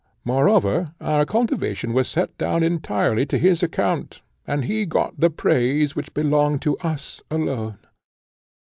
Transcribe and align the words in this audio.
Moreover 0.25 0.95
our 0.99 1.25
cultivation 1.27 1.93
was 1.93 2.07
set 2.07 2.35
down 2.39 2.63
entirely 2.63 3.23
to 3.27 3.37
his 3.37 3.61
account, 3.61 4.23
and 4.47 4.65
he 4.65 4.87
got 4.87 5.19
the 5.19 5.29
praise 5.29 5.95
which 5.95 6.15
belonged 6.15 6.63
to 6.63 6.75
us 6.79 7.21
alone. 7.29 7.77